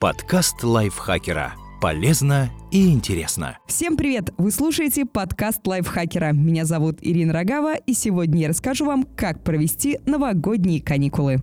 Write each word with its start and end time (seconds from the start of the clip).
Подкаст 0.00 0.64
лайфхакера. 0.64 1.52
Полезно 1.78 2.48
и 2.70 2.90
интересно. 2.90 3.58
Всем 3.66 3.98
привет! 3.98 4.32
Вы 4.38 4.50
слушаете 4.50 5.04
подкаст 5.04 5.66
лайфхакера. 5.66 6.32
Меня 6.32 6.64
зовут 6.64 7.00
Ирина 7.02 7.34
Рогава, 7.34 7.74
и 7.74 7.92
сегодня 7.92 8.40
я 8.40 8.48
расскажу 8.48 8.86
вам, 8.86 9.02
как 9.14 9.44
провести 9.44 9.98
новогодние 10.06 10.80
каникулы. 10.80 11.42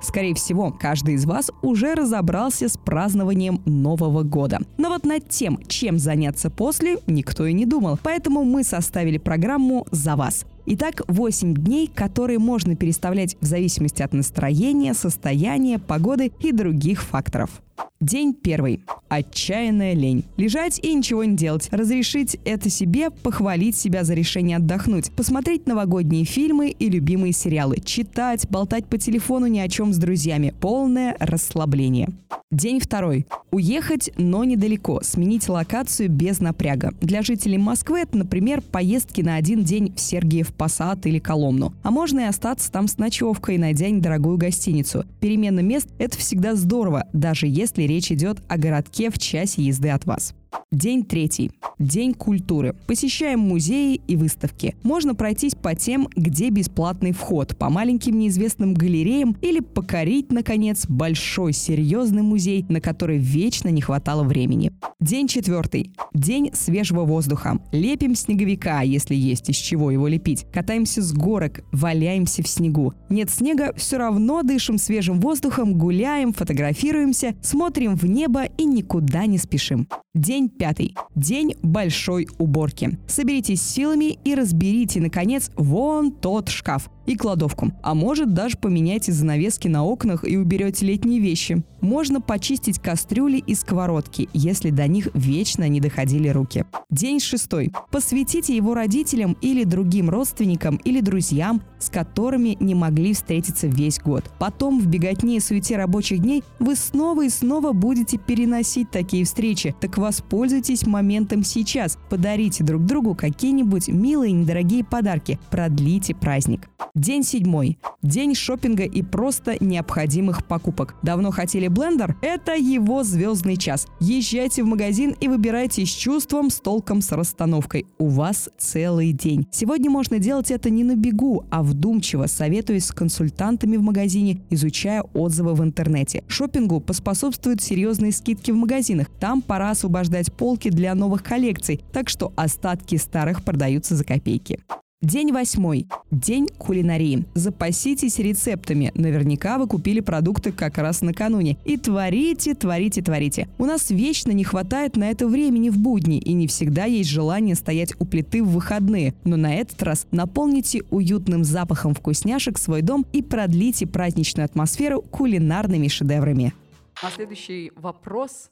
Скорее 0.00 0.36
всего, 0.36 0.70
каждый 0.70 1.14
из 1.14 1.24
вас 1.24 1.50
уже 1.60 1.96
разобрался 1.96 2.68
с 2.68 2.76
празднованием 2.76 3.60
Нового 3.66 4.22
года. 4.22 4.60
Но 4.76 4.90
вот 4.90 5.04
над 5.04 5.28
тем, 5.28 5.58
чем 5.66 5.98
заняться 5.98 6.48
после, 6.48 6.98
никто 7.08 7.44
и 7.44 7.52
не 7.52 7.66
думал. 7.66 7.98
Поэтому 8.00 8.44
мы 8.44 8.62
составили 8.62 9.18
программу 9.18 9.84
за 9.90 10.14
вас. 10.14 10.46
Итак, 10.70 11.00
8 11.08 11.54
дней, 11.54 11.86
которые 11.86 12.38
можно 12.38 12.76
переставлять 12.76 13.38
в 13.40 13.46
зависимости 13.46 14.02
от 14.02 14.12
настроения, 14.12 14.92
состояния, 14.92 15.78
погоды 15.78 16.30
и 16.40 16.52
других 16.52 17.02
факторов. 17.02 17.62
День 18.00 18.32
первый. 18.32 18.84
Отчаянная 19.08 19.92
лень. 19.92 20.24
Лежать 20.36 20.78
и 20.78 20.94
ничего 20.94 21.24
не 21.24 21.34
делать. 21.34 21.68
Разрешить 21.72 22.38
это 22.44 22.70
себе, 22.70 23.10
похвалить 23.10 23.76
себя 23.76 24.04
за 24.04 24.14
решение 24.14 24.58
отдохнуть. 24.58 25.10
Посмотреть 25.10 25.66
новогодние 25.66 26.24
фильмы 26.24 26.70
и 26.70 26.88
любимые 26.88 27.32
сериалы. 27.32 27.78
Читать, 27.84 28.48
болтать 28.48 28.86
по 28.86 28.98
телефону 28.98 29.48
ни 29.48 29.58
о 29.58 29.68
чем 29.68 29.92
с 29.92 29.96
друзьями. 29.96 30.54
Полное 30.60 31.16
расслабление. 31.18 32.10
День 32.50 32.80
второй. 32.80 33.26
Уехать, 33.50 34.10
но 34.16 34.44
недалеко. 34.44 35.00
Сменить 35.02 35.48
локацию 35.48 36.08
без 36.08 36.40
напряга. 36.40 36.94
Для 37.00 37.22
жителей 37.22 37.58
Москвы 37.58 38.00
это, 38.00 38.16
например, 38.16 38.62
поездки 38.62 39.20
на 39.20 39.34
один 39.34 39.64
день 39.64 39.92
в 39.94 40.00
Сергиев 40.00 40.54
Посад 40.54 41.04
или 41.06 41.18
Коломну. 41.18 41.74
А 41.82 41.90
можно 41.90 42.20
и 42.20 42.24
остаться 42.24 42.70
там 42.72 42.88
с 42.88 42.96
ночевкой, 42.96 43.58
найдя 43.58 43.90
недорогую 43.90 44.38
гостиницу. 44.38 45.04
Перемена 45.20 45.60
мест– 45.60 45.88
это 45.98 46.16
всегда 46.16 46.54
здорово, 46.54 47.06
даже 47.12 47.46
если 47.46 47.82
речь 47.88 48.12
идет 48.12 48.38
о 48.46 48.56
городке 48.56 49.10
в 49.10 49.18
часе 49.18 49.62
езды 49.62 49.88
от 49.90 50.04
вас. 50.04 50.34
День 50.70 51.04
третий. 51.04 51.50
День 51.78 52.12
культуры. 52.12 52.74
Посещаем 52.86 53.40
музеи 53.40 54.00
и 54.06 54.16
выставки. 54.16 54.74
Можно 54.82 55.14
пройтись 55.14 55.54
по 55.54 55.74
тем, 55.74 56.08
где 56.14 56.50
бесплатный 56.50 57.12
вход, 57.12 57.56
по 57.56 57.70
маленьким 57.70 58.18
неизвестным 58.18 58.74
галереям 58.74 59.36
или 59.40 59.60
покорить, 59.60 60.30
наконец, 60.30 60.86
большой 60.86 61.52
серьезный 61.52 62.22
музей, 62.22 62.66
на 62.68 62.80
который 62.80 63.16
вечно 63.16 63.68
не 63.68 63.80
хватало 63.80 64.24
времени. 64.24 64.72
День 65.00 65.28
четвертый. 65.28 65.94
День 66.12 66.50
свежего 66.52 67.04
воздуха. 67.04 67.60
Лепим 67.72 68.14
снеговика, 68.14 68.82
если 68.82 69.14
есть 69.14 69.48
из 69.48 69.56
чего 69.56 69.90
его 69.90 70.06
лепить. 70.08 70.44
Катаемся 70.52 71.00
с 71.00 71.12
горок, 71.12 71.60
валяемся 71.72 72.42
в 72.42 72.48
снегу. 72.48 72.92
Нет 73.08 73.30
снега, 73.30 73.72
все 73.76 73.96
равно 73.96 74.42
дышим 74.42 74.76
свежим 74.76 75.20
воздухом, 75.20 75.78
гуляем, 75.78 76.32
фотографируемся, 76.32 77.36
смотрим 77.40 77.96
в 77.96 78.04
небо 78.04 78.44
и 78.44 78.64
никуда 78.64 79.26
не 79.26 79.38
спешим. 79.38 79.88
День 80.14 80.37
пятый. 80.46 80.94
День 81.16 81.56
большой 81.62 82.28
уборки. 82.38 82.98
Соберитесь 83.08 83.62
силами 83.62 84.18
и 84.24 84.36
разберите, 84.36 85.00
наконец, 85.00 85.50
вон 85.56 86.12
тот 86.12 86.48
шкаф 86.48 86.90
и 87.08 87.16
кладовку. 87.16 87.72
А 87.82 87.94
может, 87.94 88.34
даже 88.34 88.58
поменяйте 88.58 89.12
занавески 89.12 89.66
на 89.66 89.84
окнах 89.84 90.28
и 90.28 90.36
уберете 90.36 90.86
летние 90.86 91.20
вещи. 91.20 91.64
Можно 91.80 92.20
почистить 92.20 92.80
кастрюли 92.80 93.38
и 93.38 93.54
сковородки, 93.54 94.28
если 94.34 94.70
до 94.70 94.86
них 94.86 95.08
вечно 95.14 95.68
не 95.68 95.80
доходили 95.80 96.28
руки. 96.28 96.64
День 96.90 97.20
шестой. 97.20 97.72
Посвятите 97.90 98.54
его 98.54 98.74
родителям 98.74 99.36
или 99.40 99.64
другим 99.64 100.10
родственникам 100.10 100.76
или 100.76 101.00
друзьям, 101.00 101.62
с 101.78 101.88
которыми 101.88 102.56
не 102.60 102.74
могли 102.74 103.14
встретиться 103.14 103.68
весь 103.68 104.00
год. 104.00 104.24
Потом 104.38 104.80
в 104.80 104.86
беготне 104.86 105.36
и 105.36 105.40
суете 105.40 105.76
рабочих 105.76 106.18
дней 106.18 106.42
вы 106.58 106.74
снова 106.74 107.24
и 107.24 107.30
снова 107.30 107.72
будете 107.72 108.18
переносить 108.18 108.90
такие 108.90 109.24
встречи. 109.24 109.74
Так 109.80 109.98
воспользуйтесь 109.98 110.86
моментом 110.86 111.44
сейчас. 111.44 111.96
Подарите 112.10 112.64
друг 112.64 112.84
другу 112.84 113.14
какие-нибудь 113.14 113.88
милые 113.88 114.32
недорогие 114.32 114.84
подарки. 114.84 115.38
Продлите 115.50 116.14
праздник. 116.14 116.68
День 116.98 117.22
седьмой. 117.22 117.78
День 118.02 118.34
шопинга 118.34 118.82
и 118.82 119.04
просто 119.04 119.56
необходимых 119.60 120.44
покупок. 120.44 120.96
Давно 121.04 121.30
хотели 121.30 121.68
блендер? 121.68 122.16
Это 122.22 122.56
его 122.56 123.04
звездный 123.04 123.56
час. 123.56 123.86
Езжайте 124.00 124.64
в 124.64 124.66
магазин 124.66 125.14
и 125.20 125.28
выбирайте 125.28 125.86
с 125.86 125.90
чувством, 125.90 126.50
с 126.50 126.58
толком, 126.58 127.00
с 127.00 127.12
расстановкой. 127.12 127.86
У 127.98 128.08
вас 128.08 128.50
целый 128.58 129.12
день. 129.12 129.46
Сегодня 129.52 129.92
можно 129.92 130.18
делать 130.18 130.50
это 130.50 130.70
не 130.70 130.82
на 130.82 130.96
бегу, 130.96 131.44
а 131.50 131.62
вдумчиво, 131.62 132.26
советуясь 132.26 132.86
с 132.86 132.92
консультантами 132.92 133.76
в 133.76 133.82
магазине, 133.82 134.40
изучая 134.50 135.02
отзывы 135.14 135.54
в 135.54 135.62
интернете. 135.62 136.24
Шопингу 136.26 136.80
поспособствуют 136.80 137.62
серьезные 137.62 138.10
скидки 138.10 138.50
в 138.50 138.56
магазинах. 138.56 139.06
Там 139.20 139.40
пора 139.40 139.70
освобождать 139.70 140.32
полки 140.32 140.68
для 140.68 140.96
новых 140.96 141.22
коллекций, 141.22 141.80
так 141.92 142.08
что 142.08 142.32
остатки 142.34 142.96
старых 142.96 143.44
продаются 143.44 143.94
за 143.94 144.02
копейки. 144.02 144.58
День 145.00 145.32
восьмой. 145.32 145.86
День 146.10 146.48
кулинарии. 146.58 147.24
Запаситесь 147.34 148.18
рецептами. 148.18 148.90
Наверняка 148.96 149.56
вы 149.56 149.68
купили 149.68 150.00
продукты 150.00 150.50
как 150.50 150.76
раз 150.76 151.02
накануне. 151.02 151.56
И 151.64 151.76
творите, 151.76 152.56
творите, 152.56 153.00
творите. 153.00 153.48
У 153.58 153.64
нас 153.64 153.90
вечно 153.90 154.32
не 154.32 154.42
хватает 154.42 154.96
на 154.96 155.08
это 155.08 155.28
времени 155.28 155.70
в 155.70 155.78
будни, 155.78 156.18
и 156.18 156.32
не 156.32 156.48
всегда 156.48 156.86
есть 156.86 157.10
желание 157.10 157.54
стоять 157.54 157.94
у 158.00 158.06
плиты 158.06 158.42
в 158.42 158.48
выходные. 158.48 159.14
Но 159.22 159.36
на 159.36 159.54
этот 159.54 159.80
раз 159.84 160.08
наполните 160.10 160.82
уютным 160.90 161.44
запахом 161.44 161.94
вкусняшек 161.94 162.58
свой 162.58 162.82
дом 162.82 163.06
и 163.12 163.22
продлите 163.22 163.86
праздничную 163.86 164.46
атмосферу 164.46 165.02
кулинарными 165.02 165.86
шедеврами. 165.86 166.54
А 167.00 167.12
следующий 167.12 167.70
вопрос 167.76 168.50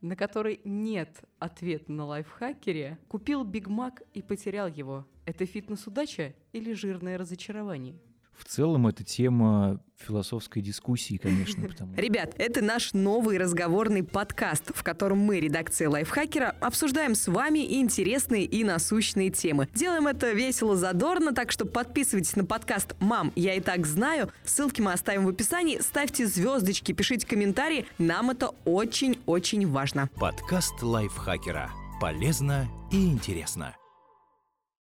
на 0.00 0.16
который 0.16 0.60
нет 0.64 1.22
ответа 1.38 1.92
на 1.92 2.04
лайфхакере, 2.04 2.98
купил 3.08 3.44
Биг 3.44 3.68
Мак 3.68 4.02
и 4.14 4.22
потерял 4.22 4.68
его. 4.68 5.06
Это 5.24 5.44
фитнес-удача 5.46 6.34
или 6.52 6.72
жирное 6.72 7.18
разочарование? 7.18 8.00
В 8.38 8.44
целом 8.44 8.86
это 8.86 9.04
тема 9.04 9.80
философской 9.96 10.62
дискуссии, 10.62 11.16
конечно. 11.16 11.62
Потому... 11.68 11.94
Ребят, 11.96 12.34
это 12.38 12.62
наш 12.62 12.92
новый 12.92 13.36
разговорный 13.38 14.04
подкаст, 14.04 14.70
в 14.74 14.82
котором 14.82 15.18
мы, 15.18 15.40
редакция 15.40 15.90
Лайфхакера, 15.90 16.54
обсуждаем 16.60 17.14
с 17.14 17.26
вами 17.26 17.80
интересные 17.80 18.44
и 18.44 18.62
насущные 18.62 19.30
темы. 19.30 19.68
Делаем 19.74 20.06
это 20.06 20.32
весело, 20.32 20.76
задорно, 20.76 21.34
так 21.34 21.50
что 21.50 21.66
подписывайтесь 21.66 22.36
на 22.36 22.44
подкаст 22.44 22.94
«Мам, 23.00 23.32
я 23.34 23.54
и 23.54 23.60
так 23.60 23.86
знаю». 23.86 24.30
Ссылки 24.44 24.80
мы 24.80 24.92
оставим 24.92 25.24
в 25.24 25.28
описании. 25.28 25.80
Ставьте 25.80 26.26
звездочки, 26.26 26.92
пишите 26.92 27.26
комментарии. 27.26 27.86
Нам 27.98 28.30
это 28.30 28.50
очень-очень 28.64 29.66
важно. 29.66 30.08
Подкаст 30.14 30.80
лайфхакера. 30.82 31.70
Полезно 32.00 32.68
и 32.92 33.08
интересно. 33.08 33.74